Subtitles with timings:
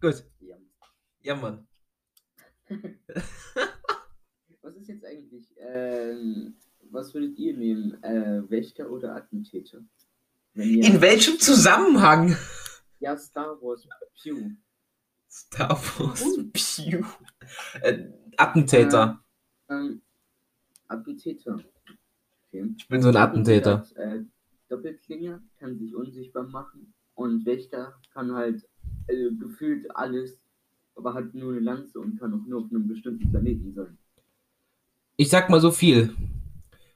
[0.00, 0.24] Gut.
[0.40, 0.56] Ja.
[1.20, 1.66] Ja, Mann.
[4.62, 6.56] Was ist jetzt eigentlich, ähm,
[6.90, 8.02] was würdet ihr nehmen?
[8.02, 9.82] Äh, Wächter oder Attentäter?
[10.54, 12.36] In welchem Zusammenhang?
[12.98, 13.86] ja, Star Wars,
[14.22, 14.50] Pew.
[15.30, 16.22] Star Wars.
[16.52, 17.04] Pew.
[17.80, 19.24] Äh, Attentäter.
[19.68, 20.02] Ähm,
[20.88, 21.60] Attentäter.
[22.48, 22.74] Okay.
[22.76, 23.86] Ich bin so ein Attentäter.
[23.94, 24.20] Äh,
[24.68, 28.68] Doppelklinge kann sich unsichtbar machen und Wächter kann halt
[29.08, 30.38] äh, gefühlt alles,
[30.94, 33.98] aber hat nur eine Lanze und kann auch nur auf einem bestimmten Planeten sein.
[35.16, 36.14] Ich sag mal so viel.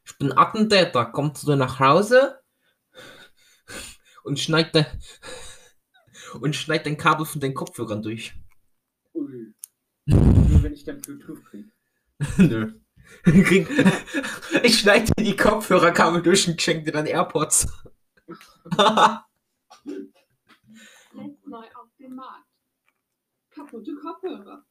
[0.04, 1.06] Ich bin Attentäter.
[1.06, 2.40] Kommt zu dir nach Hause
[4.24, 4.84] und schneid de
[6.40, 8.34] und schneid dein Kabel von den Kopfhörern durch.
[9.14, 9.54] Ui.
[10.06, 11.66] Nur wenn ich dann Bluetooth krieg.
[12.38, 12.72] Nö.
[14.62, 17.66] Ich schneide dir die Kopfhörerkabel durch und schenke dir dann AirPods.
[22.02, 22.48] Dem Markt.
[23.50, 24.64] Kaputte Kopfhörer.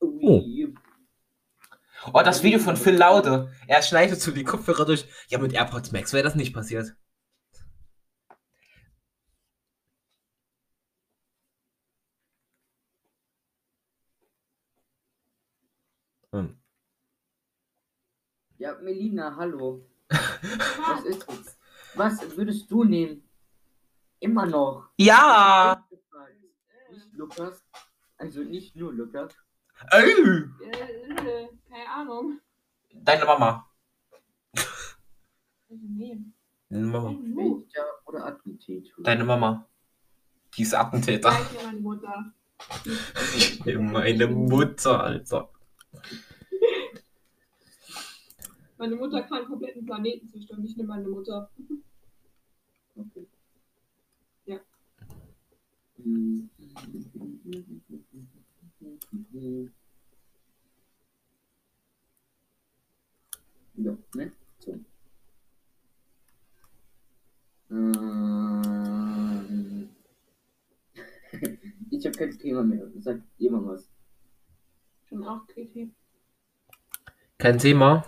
[0.00, 0.74] Ui.
[2.14, 3.52] oh, das Video von Phil Laude.
[3.66, 5.06] Er schneidet so die Kopfhörer durch.
[5.28, 6.96] Ja, mit AirPods Max wäre das nicht passiert.
[16.32, 16.58] Hm.
[18.56, 19.86] Ja, Melina, hallo.
[20.08, 21.58] Was ist jetzt?
[21.94, 23.28] Was würdest du nehmen?
[24.20, 24.88] Immer noch.
[24.96, 25.85] Ja!
[27.16, 27.64] Lukas.
[28.18, 29.34] Also nicht nur Lukas.
[29.90, 32.40] Ey, Äh, keine Ahnung.
[32.94, 33.68] deine Mama.
[34.54, 36.18] Also, nee.
[36.70, 37.10] Deine Mama.
[37.10, 38.90] Wächter oder Attentäter?
[39.02, 39.68] Deine Mama.
[40.56, 41.30] Die ist Attentäter.
[41.50, 42.32] hier meine Mutter.
[43.36, 45.50] Ich nehme meine Mutter, Alter.
[48.78, 50.64] Meine Mutter kann einen kompletten Planeten zerstören.
[50.64, 51.50] Ich nehme meine Mutter.
[52.96, 53.26] Okay.
[55.98, 56.04] Ja.
[64.14, 64.32] Ne?
[64.58, 64.78] So.
[67.70, 69.88] Ähm.
[71.90, 72.86] Ich habe kein Thema mehr.
[72.98, 73.88] Sag mal was.
[75.08, 75.94] Schon auch Kriti.
[77.38, 78.04] Kein Thema.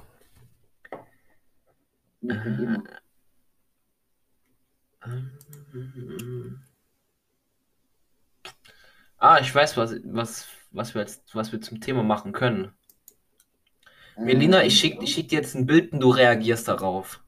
[2.20, 2.82] Mir kein Thema.
[9.18, 12.72] Ah, ich weiß, was, was, was, wir jetzt, was wir zum Thema machen können.
[14.16, 17.20] Melina, ich schick, ich schick dir jetzt ein Bild und du reagierst darauf.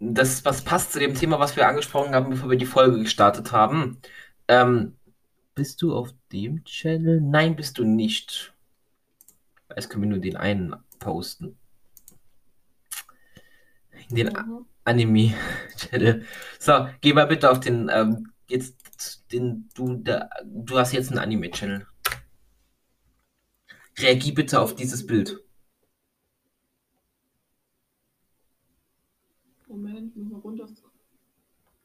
[0.00, 3.52] Das, was passt zu dem Thema, was wir angesprochen haben, bevor wir die Folge gestartet
[3.52, 4.00] haben.
[4.48, 4.96] Ähm,
[5.54, 7.20] bist du auf dem Channel?
[7.20, 8.52] Nein, bist du nicht.
[9.74, 11.56] Jetzt können wir nur den einen posten.
[14.14, 14.66] Den Mhm.
[14.84, 16.24] Anime-Channel.
[16.58, 21.18] So, geh mal bitte auf den, ähm, jetzt, den, du, da, du hast jetzt einen
[21.18, 21.86] Anime-Channel.
[23.98, 25.40] Reagier bitte auf dieses Bild.
[29.66, 30.66] Moment, ich muss mal runter.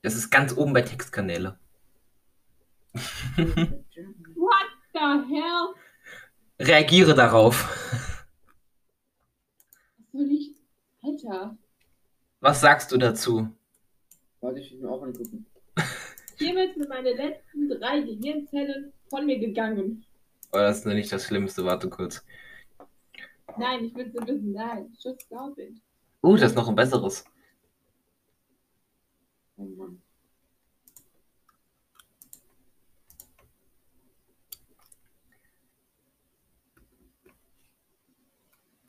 [0.01, 1.57] Das ist ganz oben bei Textkanäle.
[3.37, 4.99] What the
[5.33, 5.73] hell?
[6.59, 7.67] Reagiere darauf.
[9.97, 10.55] Was soll ich?
[11.03, 11.57] Alter.
[12.41, 13.49] Was sagst du dazu?
[14.39, 15.45] Warte, ich will mir auch angucken.
[16.37, 20.05] Hiermit sind meine letzten drei Gehirnzellen von mir gegangen.
[20.53, 21.65] Oh, das ist noch nicht das Schlimmste.
[21.65, 22.23] Warte kurz.
[23.57, 24.53] Nein, ich will es wissen.
[24.53, 25.81] Nein, just stop it.
[26.23, 27.25] Uh, das ist noch ein besseres.
[29.57, 30.01] Oh Mann.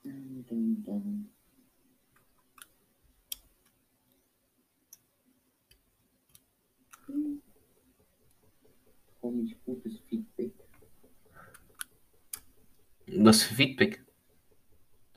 [0.05, 1.40] Dun, dun, dun.
[9.21, 10.53] Komisch gutes Feedback.
[13.19, 14.05] Was für Feedback?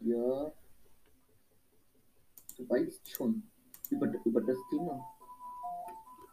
[0.01, 0.51] Ja.
[2.57, 3.43] Du weißt schon
[3.89, 5.05] über, über das Thema.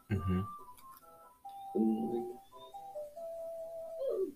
[0.08, 0.46] Mhm.
[1.74, 2.36] Oh,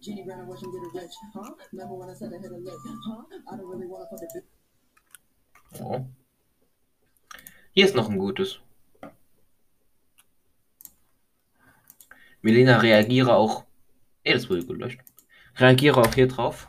[0.00, 1.54] Jenny Brown, watch him get a rich, huh?
[1.72, 2.74] Remember when I said I hit a lick,
[3.06, 3.24] huh?
[3.50, 4.44] I don't really wanna fuck a bitch.
[5.80, 6.06] Oh.
[7.72, 8.60] Hier ist noch ein gutes.
[12.44, 13.64] Melina, reagiere auch.
[14.22, 15.00] Eh, das wurde gelöscht.
[15.56, 16.68] Reagiere auch hier drauf.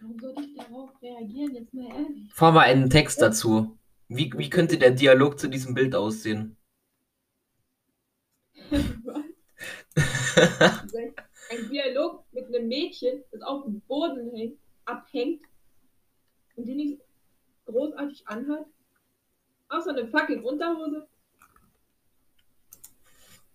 [0.00, 1.54] Warum soll ich darauf reagieren?
[1.54, 2.32] Jetzt mal ehrlich.
[2.32, 3.76] Fahr mal einen Text dazu.
[4.08, 6.56] Wie, wie könnte der Dialog zu diesem Bild aussehen?
[8.72, 9.28] Ein
[11.70, 15.42] Dialog mit einem Mädchen, das auf dem Boden hängt, abhängt
[16.56, 17.02] und die nicht
[17.66, 18.64] großartig anhat?
[19.68, 21.06] Außer eine fucking Unterhose?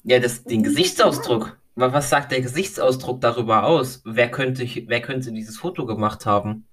[0.06, 1.58] Ja, das, den Gesichtsausdruck.
[1.76, 4.02] Wa- Was sagt der Gesichtsausdruck darüber aus?
[4.06, 6.66] Wer könnte, wer könnte dieses Foto gemacht haben?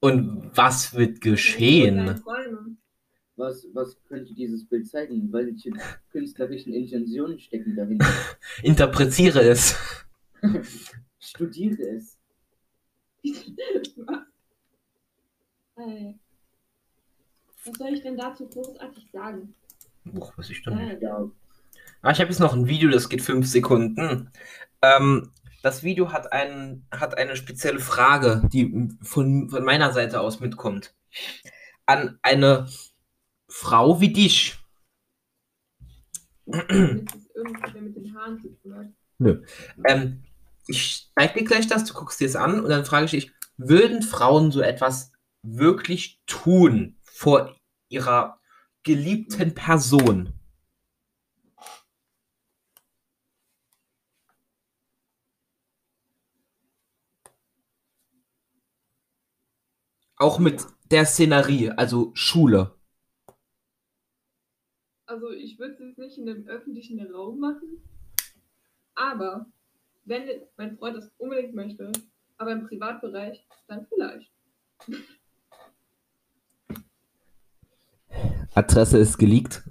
[0.00, 2.22] Und was wird geschehen?
[3.36, 5.30] Was, was könnte dieses Bild zeigen?
[5.30, 5.70] Welche
[6.10, 8.06] künstlerischen Intentionen stecken dahinter?
[8.62, 9.76] Interpretiere es.
[11.18, 12.16] Studiere es.
[13.22, 14.22] Was?
[15.86, 16.14] Ey.
[17.66, 19.54] Was soll ich denn dazu großartig sagen?
[20.04, 20.78] Boah, was ich denn?
[20.78, 21.28] Äh, Ja,
[22.02, 24.30] Ah, ich habe jetzt noch ein Video, das geht fünf Sekunden.
[24.82, 25.32] Ähm,
[25.62, 30.94] das Video hat, einen, hat eine spezielle Frage, die von, von meiner Seite aus mitkommt.
[31.86, 32.68] An eine
[33.48, 34.58] Frau wie dich.
[39.18, 39.42] hat.
[39.84, 40.22] Ähm,
[40.68, 43.32] ich zeige dir gleich das, du guckst dir es an und dann frage ich dich,
[43.56, 45.12] würden Frauen so etwas
[45.42, 47.56] wirklich tun vor
[47.88, 48.40] ihrer
[48.82, 50.35] geliebten Person?
[60.18, 62.74] Auch mit der Szenerie, also Schule.
[65.06, 67.82] Also ich würde es jetzt nicht in einem öffentlichen Raum machen,
[68.94, 69.46] aber
[70.04, 70.22] wenn
[70.56, 71.92] mein Freund das unbedingt möchte,
[72.38, 74.32] aber im Privatbereich, dann vielleicht.
[78.54, 79.62] Adresse ist geleakt.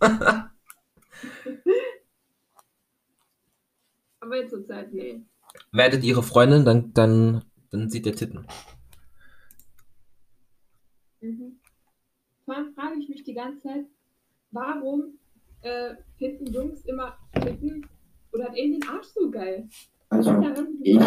[4.20, 5.20] Aber jetzt zur Zeit, nee.
[5.72, 8.46] Werdet ihre Freundin, dann, dann, dann sieht der Titten.
[11.20, 11.60] Mhm.
[12.44, 13.86] Vor allem frage ich mich die ganze Zeit,
[14.50, 15.18] warum
[15.62, 17.86] äh, finden Jungs immer Titten
[18.32, 19.68] oder hat eben den Arsch so geil?
[20.10, 21.00] Also daran ich-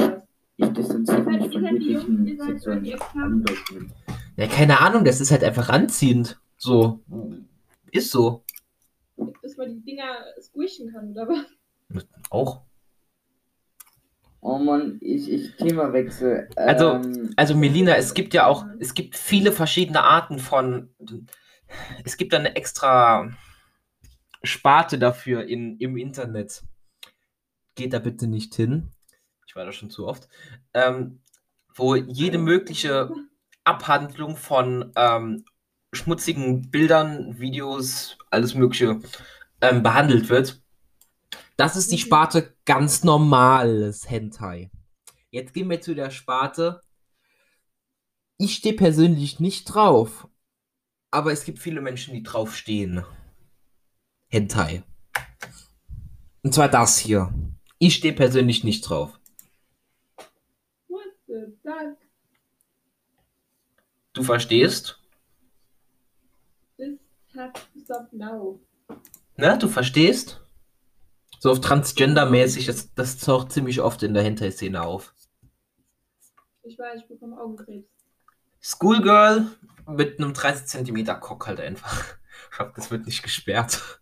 [0.57, 3.93] ich distanziere mich ihr von jeglichen sexuellen Andeutungen.
[4.37, 6.39] Ja, keine Ahnung, das ist halt einfach anziehend.
[6.57, 7.01] So.
[7.91, 8.43] Ist so.
[9.43, 12.03] Dass man die Dinger squishen kann, oder was?
[12.31, 12.61] Auch.
[14.41, 16.47] Oh Mann, ich, ich Themawechsel.
[16.55, 20.89] Also, ähm, Also Melina, es gibt ja auch, es gibt viele verschiedene Arten von,
[22.03, 23.29] es gibt eine extra
[24.43, 26.63] Sparte dafür in, im Internet.
[27.75, 28.91] Geht da bitte nicht hin.
[29.47, 30.27] Ich war da schon zu oft.
[30.73, 31.21] Ähm,
[31.73, 33.11] wo jede mögliche
[33.63, 35.45] Abhandlung von ähm,
[35.93, 39.01] schmutzigen Bildern, Videos, alles Mögliche
[39.61, 40.61] ähm, behandelt wird.
[41.57, 44.71] Das ist die Sparte ganz normales Hentai.
[45.31, 46.81] Jetzt gehen wir zu der Sparte.
[48.37, 50.27] Ich stehe persönlich nicht drauf,
[51.15, 53.05] aber es gibt viele Menschen, die drauf stehen.
[54.27, 54.83] Hentai.
[56.43, 57.33] Und zwar das hier.
[57.79, 59.17] Ich stehe persönlich nicht drauf.
[60.89, 61.97] What the fuck?
[64.11, 64.99] Du verstehst?
[66.75, 66.99] This
[67.33, 68.59] has to stop now.
[69.37, 69.57] Ne?
[69.57, 70.41] Du verstehst?
[71.39, 75.15] So auf Transgender-mäßig, das, das taucht ziemlich oft in der Hentai-Szene auf.
[76.63, 77.94] Ich weiß, ich bekomme Augenkrebs.
[78.67, 79.47] Schoolgirl
[79.87, 82.15] mit einem 30 cm Cock halt einfach.
[82.51, 83.99] Ich hoffe, das wird nicht gesperrt.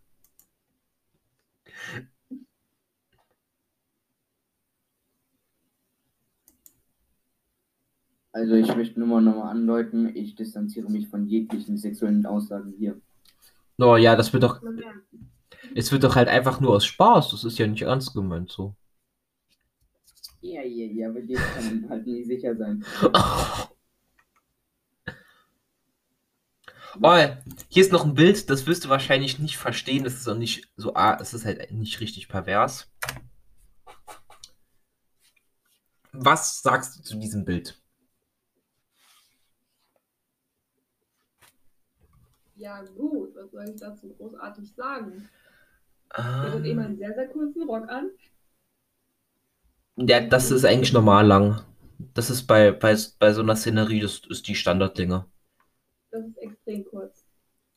[8.31, 12.99] also ich möchte nur mal nochmal andeuten, ich distanziere mich von jeglichen sexuellen Aussagen hier.
[13.79, 14.61] Oh ja, das wird doch,
[15.75, 17.31] es wird doch halt einfach nur aus Spaß.
[17.31, 18.75] Das ist ja nicht ernst gemeint so.
[20.41, 22.83] Ja, ja, ja, aber dem kann halt nie sicher sein.
[23.01, 23.09] Oh,
[27.69, 30.03] hier ist noch ein Bild, das wirst du wahrscheinlich nicht verstehen.
[30.03, 32.91] Das ist auch nicht so, ah, es ist halt nicht richtig pervers.
[36.13, 37.79] Was sagst du zu diesem Bild?
[42.55, 45.29] Ja, gut, was soll ich dazu großartig sagen?
[46.41, 48.11] Der hat eben Ähm, einen sehr, sehr kurzen Rock an.
[49.97, 51.63] ja, das ist eigentlich normal lang.
[52.13, 55.25] Das ist bei, bei, bei so einer Szenerie, das ist die Standardlänge.
[56.13, 57.25] Das ist extrem kurz.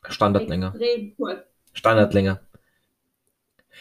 [0.07, 0.67] Standardlänge.
[0.69, 1.41] Extrem kurz.
[1.73, 2.41] Standardlänge.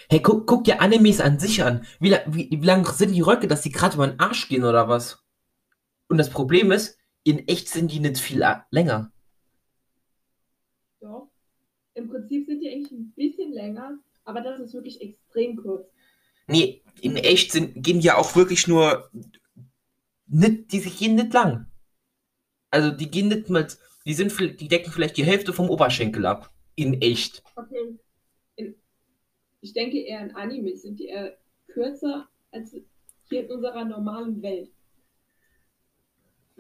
[0.10, 1.86] Hey, guck, guck dir Animes an sich an.
[2.00, 4.88] Wie, wie, wie lang sind die Röcke, dass die gerade über den Arsch gehen oder
[4.88, 5.22] was?
[6.08, 9.12] Und das Problem ist, in echt sind die nicht viel a- länger.
[11.02, 11.30] Doch.
[11.96, 15.86] Im Prinzip sind die eigentlich ein bisschen länger, aber das ist wirklich extrem kurz.
[16.48, 19.10] Nee, in echt sind, gehen die ja auch wirklich nur.
[20.28, 21.68] Nicht, die gehen nicht lang.
[22.72, 23.78] Also die gehen nicht mit.
[24.06, 26.52] Die sind die decken vielleicht die Hälfte vom Oberschenkel ab.
[26.76, 27.44] In echt.
[27.56, 27.98] Okay.
[28.56, 28.76] In,
[29.62, 32.76] ich denke eher in Animes sind die eher kürzer als
[33.24, 34.70] hier in unserer normalen Welt.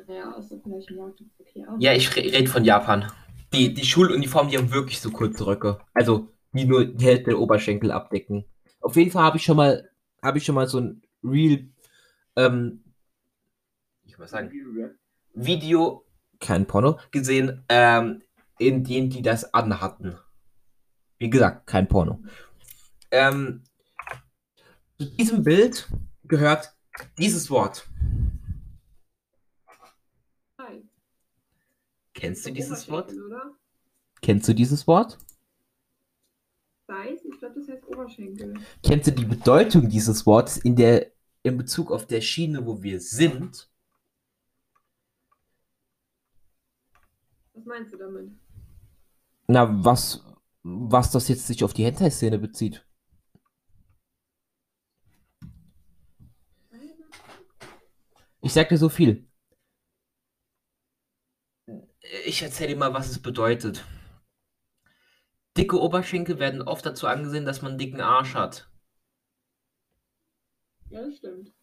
[0.07, 1.75] Naja, außer vielleicht im Jagdverkehr.
[1.79, 3.11] Ja, ich re rede von Japan.
[3.53, 5.79] Die, die Schuluniformen, die haben wirklich so kurze Röcke.
[5.93, 8.43] Also, die nur die Hälfte der Oberschenkel abdecken.
[8.81, 9.89] Auf jeden Fall habe ich schon mal,
[10.21, 11.65] habe ich schon mal so ein Real,
[12.35, 12.83] ähm,
[14.05, 14.51] ich mal sagen,
[15.33, 16.05] Video,
[16.39, 18.23] kein Porno, gesehen, ähm,
[18.57, 20.17] in dem die das anhatten.
[21.17, 22.21] Wie gesagt, kein Porno.
[23.11, 23.63] Ähm,
[24.99, 25.89] zu diesem Bild
[26.23, 26.75] gehört
[27.17, 27.87] dieses Wort.
[30.57, 30.89] Nein.
[32.13, 33.11] Kennst du dieses Wort?
[33.13, 33.55] Oder?
[34.21, 35.17] Kennst du dieses Wort?
[36.87, 37.19] Weiß?
[37.25, 38.53] Ich glaube, das heißt Oberschenkel.
[38.83, 41.11] Kennst du die Bedeutung dieses Wortes in der
[41.43, 43.69] in Bezug auf der Schiene, wo wir sind?
[47.55, 48.31] Was meinst du damit?
[49.47, 50.23] Na, was
[50.67, 52.83] was das jetzt sich auf die Hentai-Szene bezieht?
[58.41, 59.27] Ich sag dir so viel.
[62.25, 63.85] Ich erzähle dir mal, was es bedeutet.
[65.55, 68.69] Dicke Oberschenkel werden oft dazu angesehen, dass man einen dicken Arsch hat.
[70.89, 71.53] Ja, das stimmt.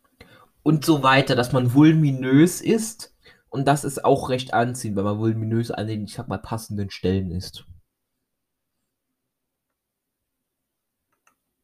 [0.63, 3.12] Und so weiter, dass man voluminös ist.
[3.53, 6.89] Und das ist auch recht anziehend, wenn man voluminös an den, ich sag mal, passenden
[6.89, 7.67] Stellen ist.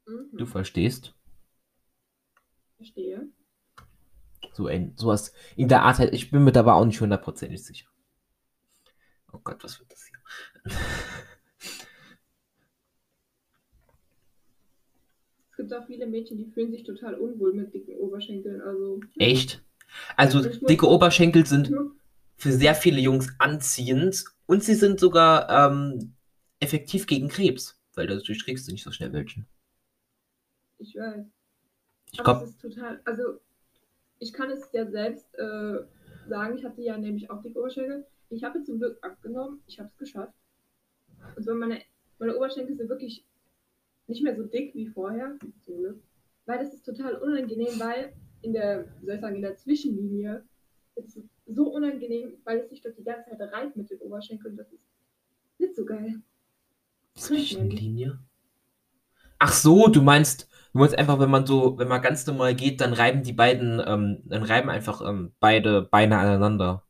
[0.07, 0.37] Mhm.
[0.37, 1.15] Du verstehst?
[2.77, 3.29] Verstehe.
[4.53, 6.13] So ein, sowas in der Art halt.
[6.13, 7.89] Ich bin mir dabei auch nicht hundertprozentig sicher.
[9.33, 10.19] Oh Gott, was wird das hier?
[15.51, 18.61] Es gibt auch viele Mädchen, die fühlen sich total unwohl mit dicken Oberschenkeln.
[18.61, 19.01] Also.
[19.19, 19.65] Echt?
[20.17, 21.93] Also muss- dicke Oberschenkel sind Hm?
[22.37, 26.15] für sehr viele Jungs anziehend und sie sind sogar ähm,
[26.61, 29.47] effektiv gegen Krebs, weil dadurch kriegst du nicht so schnell welchen.
[30.79, 31.27] Ich weiß.
[32.13, 33.01] Ich Aber glaube, es ist total.
[33.05, 33.41] Also,
[34.19, 35.79] ich kann es ja selbst äh,
[36.29, 36.57] sagen.
[36.59, 38.07] Ich hatte ja nämlich auch dicke Oberschenkel.
[38.31, 39.61] Ich habe zum Glück abgenommen.
[39.67, 40.35] Ich habe es geschafft.
[41.37, 41.83] Und so meine,
[42.19, 43.25] meine Oberschenkel sind wirklich
[44.07, 45.37] nicht mehr so dick wie vorher.
[46.47, 50.45] Weil das ist total unangenehm, weil in der, soll ich sagen, in der Zwischenlinie
[50.95, 54.57] ist es so unangenehm, weil es sich dort die ganze Zeit reibt mit den Oberschenkeln.
[54.57, 54.83] Das ist
[55.59, 56.21] nicht so geil.
[57.15, 58.19] Zwischenlinie.
[59.39, 62.81] Ach so, du meinst, du meinst einfach, wenn man so, wenn man ganz normal geht,
[62.81, 66.85] dann reiben die beiden, ähm, dann reiben einfach ähm, beide Beine aneinander.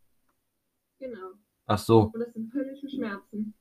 [0.99, 1.33] Genau.
[1.67, 2.11] Ach so.
[2.13, 3.55] Und das sind höllische Schmerzen.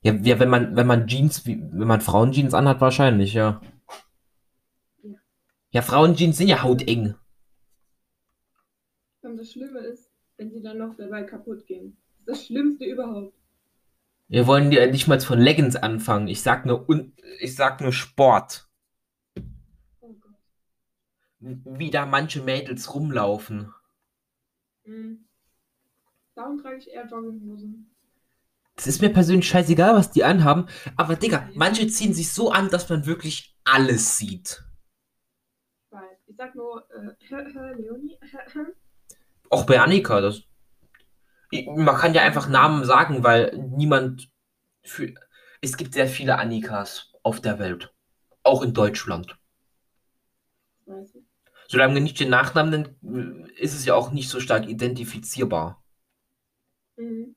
[0.00, 3.34] Ja, ja, wenn man, wenn man Jeans, wie, wenn man Frauenjeans anhat, wahrscheinlich.
[3.34, 3.60] Ja.
[5.70, 7.14] Ja, Frauenjeans sind ja hauteng.
[9.22, 11.98] Und das Schlimme ist, wenn sie dann noch dabei kaputt gehen.
[12.24, 13.34] Das ist das Schlimmste überhaupt.
[14.28, 16.28] Wir wollen ja nicht mal von Leggings anfangen.
[16.28, 18.68] Ich sag nur, un ich sag nur Sport.
[20.00, 20.34] Oh Gott.
[21.40, 23.72] Wie da manche Mädels rumlaufen.
[24.84, 25.24] Mhm.
[26.34, 27.90] Darum trage ich eher Jogginghosen.
[28.76, 30.66] Es ist mir persönlich scheißegal, was die anhaben.
[30.96, 34.62] Aber Digga, manche ziehen sich so an, dass man wirklich alles sieht.
[36.38, 38.16] Sag nur, äh, Leonie.
[39.50, 40.42] Auch bei Annika, das.
[41.50, 44.30] Man kann ja einfach Namen sagen, weil niemand.
[44.84, 45.12] Für,
[45.60, 47.92] es gibt sehr viele Annikas auf der Welt.
[48.44, 49.36] Auch in Deutschland.
[51.66, 55.82] Solange wir nicht den Nachnamen nennen, ist es ja auch nicht so stark identifizierbar.
[56.96, 57.34] Mhm.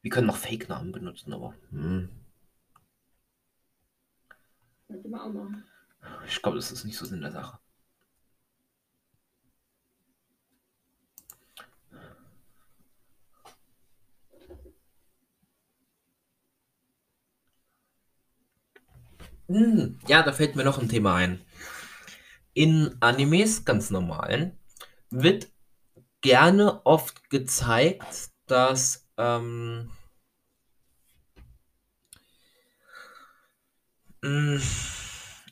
[0.00, 2.08] Wir können noch Fake-Namen benutzen, aber hm,
[4.86, 5.64] Könnte man auch machen.
[6.28, 7.58] Ich glaube, das ist nicht so Sinn der Sache.
[19.48, 21.40] Hm, ja, da fällt mir noch ein Thema ein.
[22.54, 24.58] In Animes, ganz normalen,
[25.10, 25.48] wird
[26.22, 29.90] gerne oft gezeigt, dass ähm,
[34.22, 34.95] mh,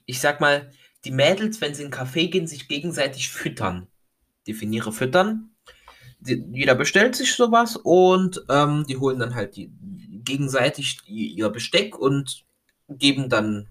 [0.07, 0.71] ich sag mal,
[1.05, 3.89] die Mädels, wenn sie in einen Café gehen, sich gegenseitig füttern.
[4.47, 5.51] Definiere füttern.
[6.21, 9.71] Die, jeder bestellt sich sowas und ähm, die holen dann halt die,
[10.25, 12.45] gegenseitig die, ihr Besteck und
[12.89, 13.69] geben dann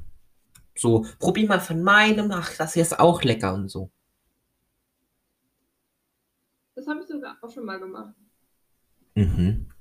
[0.76, 3.92] so, probier mal von meinem, ach, das hier ist auch lecker und so.
[6.76, 8.16] Das habe ich sogar auch schon mal gemacht.
[9.16, 9.73] Mhm.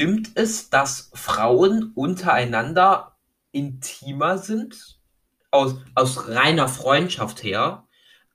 [0.00, 3.18] Stimmt es, dass Frauen untereinander
[3.52, 4.98] intimer sind,
[5.50, 7.86] aus, aus reiner Freundschaft her,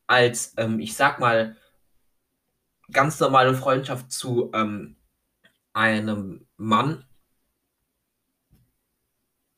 [0.05, 1.57] als, ähm, ich sag mal,
[2.91, 4.95] ganz normale Freundschaft zu ähm,
[5.73, 7.03] einem Mann?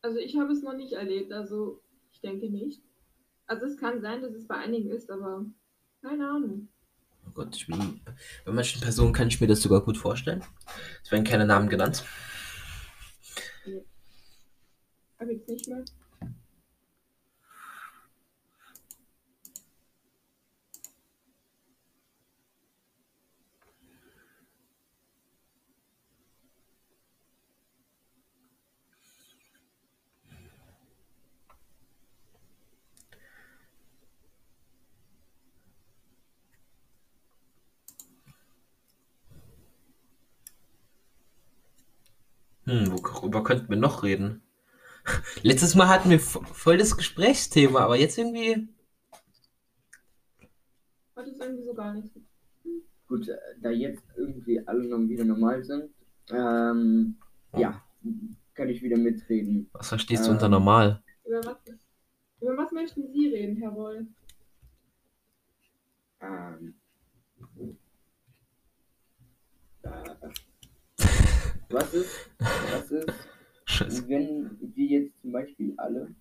[0.01, 1.33] Also ich habe es noch nicht erlebt.
[1.33, 1.83] Also
[2.13, 2.81] Ich denke nicht.
[3.47, 5.45] Also es kann sein, dass es bei einigen ist, aber
[6.01, 6.69] keine Ahnung.
[7.37, 8.01] Gott, ich bin,
[8.45, 10.43] bei manchen Personen kann ich mir das sogar gut vorstellen.
[11.03, 12.03] Es werden keine Namen genannt.
[15.19, 15.85] Hab jetzt nicht mehr.
[42.67, 44.41] Hm, worüber könnten wir noch reden?
[45.41, 48.67] Letztes Mal hatten wir vo- voll das Gesprächsthema, aber jetzt irgendwie.
[51.15, 52.11] Heute ist irgendwie so gar nichts.
[53.07, 55.89] Gut, äh, da jetzt irgendwie alle noch wieder normal sind,
[56.29, 57.15] ähm,
[57.55, 57.81] ja,
[58.53, 59.69] kann ich wieder mitreden.
[59.71, 60.51] Was verstehst du unter Ähm.
[60.51, 61.01] normal?
[61.25, 61.55] Über was,
[62.41, 64.07] über was möchten Sie reden, Herr Roll?
[66.19, 66.75] Ähm,
[69.83, 69.89] äh,
[71.77, 73.13] was ist, was ist,
[73.65, 74.09] Scheiße.
[74.09, 76.13] wenn die jetzt zum Beispiel alle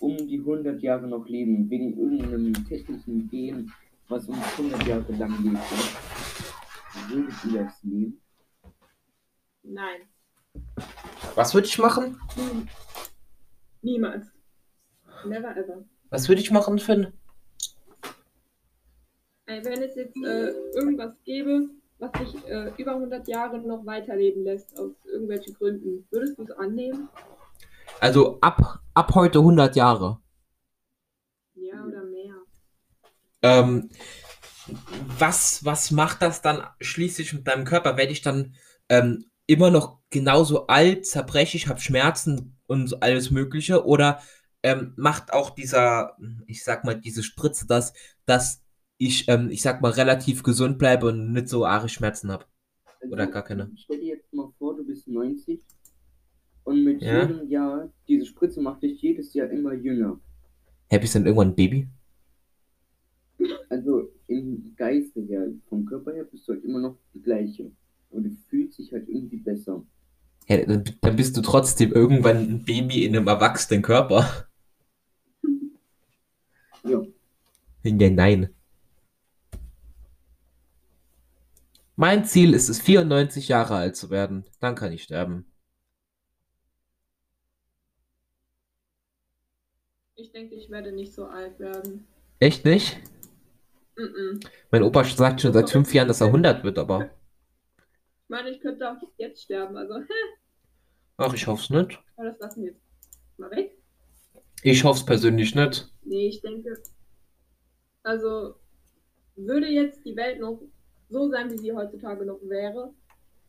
[0.00, 3.72] um die 100 Jahre noch leben, wegen irgendeinem technischen Gen,
[4.08, 5.62] was uns 100 Jahre lang lebt,
[7.08, 8.20] würdet ihr das nehmen?
[9.62, 10.00] Nein.
[11.34, 12.18] Was würde ich machen?
[12.36, 12.66] Nie-
[13.82, 14.26] Niemals.
[15.24, 15.84] Never ever.
[16.10, 17.12] Was würde ich machen, Finn?
[19.46, 24.78] Wenn es jetzt äh, irgendwas gäbe, was dich äh, über 100 Jahre noch weiterleben lässt,
[24.78, 27.08] aus irgendwelchen Gründen, würdest du es annehmen?
[28.00, 30.20] Also ab, ab heute 100 Jahre.
[31.54, 32.34] Ja oder mehr?
[33.42, 33.90] Ähm,
[35.18, 37.96] was, was macht das dann schließlich mit deinem Körper?
[37.96, 38.54] Werde ich dann
[38.88, 43.86] ähm, immer noch genauso alt, zerbrechlich, habe Schmerzen und alles Mögliche?
[43.86, 44.20] Oder
[44.62, 47.92] ähm, macht auch dieser, ich sag mal, diese Spritze das,
[48.26, 48.62] dass
[48.98, 52.44] ich, ähm, ich sag mal, relativ gesund bleibe und nicht so arge Schmerzen habe?
[53.10, 53.70] Oder gar keine.
[53.76, 55.60] Stell dir jetzt mal vor, du bist 90
[56.64, 57.22] und mit Ja.
[57.22, 60.18] jedem Jahr, diese Spritze macht dich jedes Jahr immer jünger.
[60.90, 61.88] Hä, bist du dann irgendwann ein Baby?
[63.70, 67.70] Also im Geiste her, vom Körper her bist du halt immer noch die gleiche.
[68.10, 69.82] Und du fühlst dich halt irgendwie besser.
[70.48, 74.48] Dann, dann bist du trotzdem irgendwann ein Baby in einem erwachsenen Körper.
[76.84, 77.02] Ja.
[77.84, 78.48] Ja, nein.
[82.00, 84.44] Mein Ziel ist es, 94 Jahre alt zu werden.
[84.60, 85.52] Dann kann ich sterben.
[90.14, 92.06] Ich denke, ich werde nicht so alt werden.
[92.38, 93.00] Echt nicht?
[93.96, 94.46] Mm -mm.
[94.70, 97.10] Mein Opa sagt schon seit fünf Jahren, dass er 100 wird, aber.
[98.22, 99.94] Ich meine, ich könnte auch jetzt sterben, also
[101.16, 101.98] Ach, ich hoffe es nicht.
[102.14, 102.82] aber das lassen wir jetzt
[103.38, 103.76] mal weg.
[104.62, 105.90] Ich hoffe es persönlich nicht.
[106.02, 106.80] Nee, ich denke,
[108.02, 108.54] also
[109.34, 110.60] würde jetzt die Welt noch
[111.08, 112.92] so sein, wie sie heutzutage noch wäre,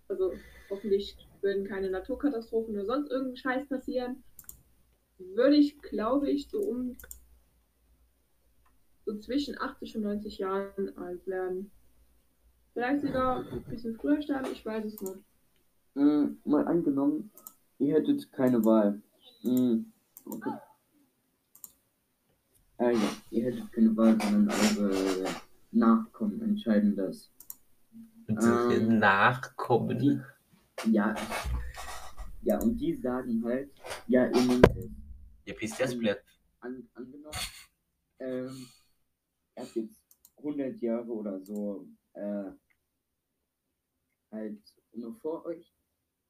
[0.07, 0.33] also
[0.69, 4.23] hoffentlich würden keine Naturkatastrophen oder sonst irgendein Scheiß passieren,
[5.17, 6.95] würde ich, glaube ich, so um
[9.05, 11.71] so zwischen 80 und 90 Jahren alt werden.
[12.73, 15.17] Vielleicht sogar ein bisschen früher sterben, ich weiß es nicht.
[15.95, 17.31] Mm, mal angenommen,
[17.79, 19.01] ihr hättet keine Wahl.
[19.43, 19.85] Mm,
[20.25, 20.53] okay.
[22.77, 25.25] Äh, ja, ihr hättet keine Wahl, sondern eure
[25.71, 27.29] Nachkommen entscheiden das.
[28.29, 29.97] Ähm, Nachkommen.
[29.97, 30.21] Die,
[30.91, 31.15] ja,
[32.41, 33.71] ja, und die sagen halt,
[34.07, 34.89] ja, ihr nehmt es.
[35.45, 36.23] Ja, Pistazblatt.
[36.61, 37.37] An, angenommen,
[38.19, 38.67] ähm,
[39.55, 40.01] er hat jetzt
[40.37, 42.51] 100 Jahre oder so, äh,
[44.31, 44.61] halt
[44.93, 45.73] noch vor euch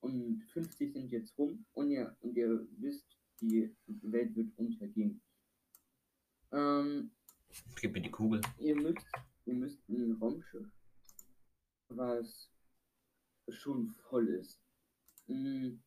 [0.01, 5.21] und 50 sind jetzt rum und ihr, und ihr wisst, die Welt wird untergehen.
[6.51, 7.11] Ähm,
[7.75, 8.41] Gib mir die Kugel.
[8.59, 9.05] ihr müsst,
[9.45, 10.67] ihr müsst ein Raumschiff,
[11.89, 12.49] was
[13.49, 14.61] schon voll ist.
[15.27, 15.79] Mm,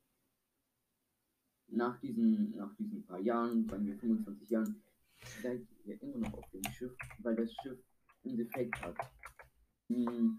[1.69, 4.83] Nach diesen, nach diesen paar Jahren, sagen wir 25 Jahren,
[5.43, 7.79] seid ihr immer noch auf dem Schiff, weil das Schiff
[8.25, 8.97] einen Defekt hat.
[9.89, 10.39] Mm.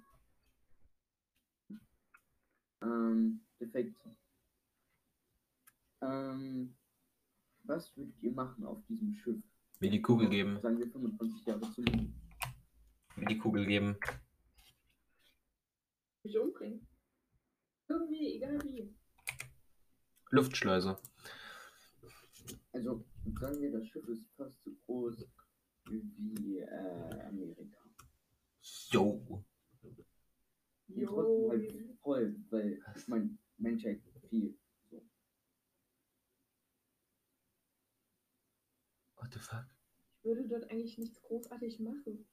[2.82, 3.96] Ähm, Defekt.
[6.02, 6.76] Ähm,
[7.64, 9.42] was würdet ihr machen auf diesem Schiff?
[9.80, 10.60] Mir die Kugel geben.
[10.60, 12.14] Sagen wir 25 Jahre zu leben.
[13.16, 13.98] Mir die Kugel geben.
[16.24, 16.88] Mich umbringen.
[17.88, 18.96] Irgendwie, egal wie.
[20.32, 20.98] Luftschleuse.
[22.72, 23.06] Also,
[23.40, 25.28] sagen wir, das Schiff ist fast so groß
[25.86, 27.78] wie äh, Amerika.
[28.90, 29.46] Jo.
[30.88, 34.58] Und trotzdem halt voll, weil ich meine, Menschheit viel.
[34.90, 35.06] So.
[40.48, 42.26] dort eigentlich nichts großartig machen.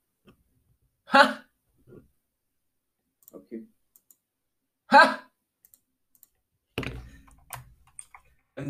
[1.07, 1.44] Ha!
[3.33, 3.68] Okay.
[4.90, 5.20] Ha!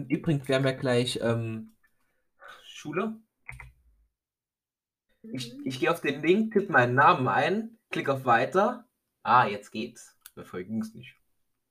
[0.08, 1.72] Übrigens, wir haben ja gleich ähm,
[2.64, 3.20] Schule.
[5.22, 8.86] Ich, ich gehe auf den Link, tippe meinen Namen ein, klicke auf Weiter.
[9.22, 10.16] Ah, jetzt geht's.
[10.34, 11.14] Bevor ging es nicht.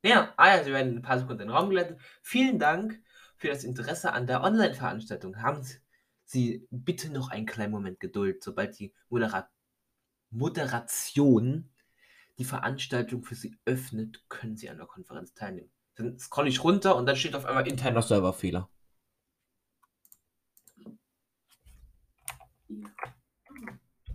[0.04, 2.00] Ja, ah ja, Sie werden in ein paar Sekunden in den Raum geleitet.
[2.22, 3.02] Vielen Dank
[3.38, 5.42] für das Interesse an der Online-Veranstaltung.
[5.42, 5.78] Haben Sie-
[6.26, 9.50] Sie bitte noch einen kleinen Moment Geduld, sobald die Modera
[10.30, 11.72] Moderation
[12.40, 15.72] die Veranstaltung für Sie öffnet, können Sie an der Konferenz teilnehmen.
[15.96, 18.70] Dann scroll ich runter und dann steht auf einmal interner Serverfehler.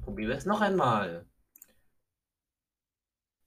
[0.02, 1.26] Probieren wir es noch einmal.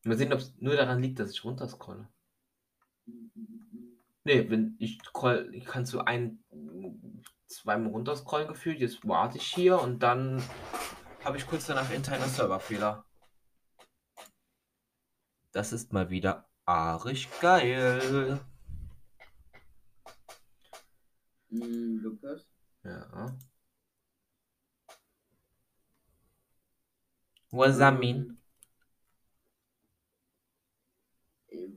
[0.03, 2.07] Mal sehen, ob es nur daran liegt, dass ich runterscrolle.
[4.25, 6.43] Nee, wenn ich scroll, ich kann zu ein,
[7.47, 8.79] zweimal runterscrollen gefühlt.
[8.79, 10.43] Jetzt warte ich hier und dann
[11.23, 13.06] habe ich kurz danach interner Serverfehler.
[15.51, 18.39] Das ist mal wieder arisch geil.
[21.49, 22.45] Mm, Lukas?
[22.83, 23.35] Ja.
[27.49, 28.37] What does that mean?
[31.49, 31.67] Äh,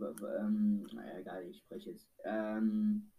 [0.41, 2.09] Ähm, naja, egal, ich spreche jetzt.
[2.25, 3.11] Ähm,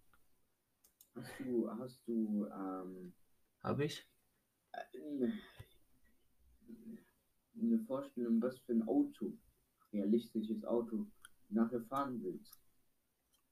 [1.16, 3.14] hast du, hast du, ähm,
[3.64, 4.06] Habe ich?
[4.74, 5.32] äh,
[7.62, 9.34] eine Vorstellung, was für ein Auto,
[9.94, 11.08] realistisches Auto,
[11.50, 12.60] nachher fahren willst?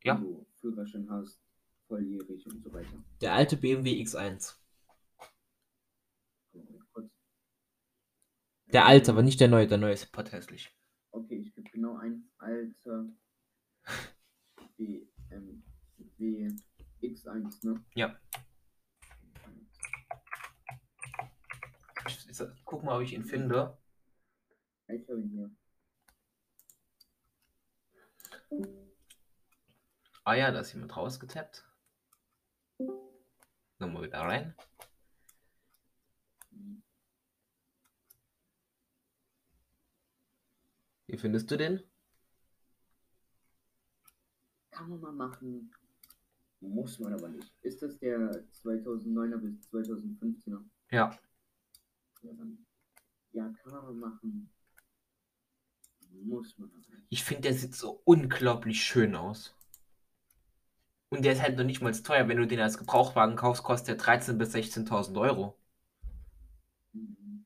[0.04, 0.15] Ja.
[0.15, 1.39] Wenn du Führerschein hast,
[1.88, 3.04] volljährig und so weiter.
[3.21, 4.56] Der alte BMW X1.
[6.93, 7.12] Kurz.
[8.67, 9.67] Der alte, aber nicht der neue.
[9.67, 10.75] Der neue ist potthässlich.
[11.12, 13.10] Okay, ich gebe genau ein alter
[14.78, 16.54] BMW
[17.02, 17.84] X1, ne?
[17.95, 18.15] Ja.
[22.08, 23.78] Ich, ich, guck mal, ob ich ihn finde.
[24.88, 25.52] Ich habe ihn hier.
[30.23, 31.65] Ah ja, da ist jemand rausgetappt.
[33.79, 34.55] Nochmal wieder rein.
[41.07, 41.83] Wie findest du den?
[44.69, 45.71] Kann man mal machen.
[46.59, 47.51] Muss man aber nicht.
[47.62, 50.63] Ist das der 2009er bis 2015er?
[50.91, 51.17] Ja.
[53.31, 54.51] Ja, kann man mal machen.
[56.12, 56.69] Muss man.
[57.10, 59.56] Ich finde, der sieht so unglaublich schön aus.
[61.10, 62.28] Und der ist halt noch nicht mal teuer.
[62.28, 65.58] Wenn du den als Gebrauchwagen kaufst, kostet der 13.000 bis 16.000 Euro.
[66.93, 67.45] Mhm.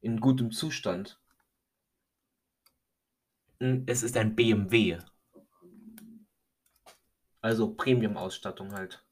[0.00, 1.18] In gutem Zustand.
[3.58, 4.98] Und Es ist ein BMW.
[7.40, 9.04] Also Premium-Ausstattung halt.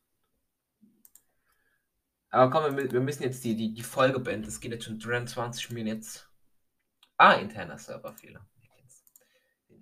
[2.30, 4.46] Aber komm, wir, wir müssen jetzt die, die, die Folge beenden.
[4.46, 6.29] Es geht jetzt schon 23 Minuten.
[7.22, 8.40] Ah, interner Serverfehler.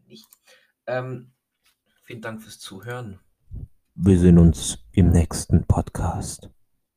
[0.08, 0.28] Nicht.
[0.86, 1.32] Ähm,
[2.02, 3.20] vielen Dank fürs Zuhören.
[3.94, 6.50] Wir sehen uns im nächsten Podcast.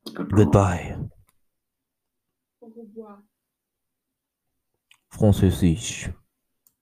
[0.04, 1.08] Goodbye.
[2.58, 3.22] Au revoir.
[5.10, 6.10] Französisch.